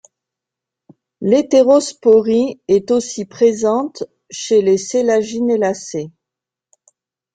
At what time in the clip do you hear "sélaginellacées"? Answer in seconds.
4.79-6.09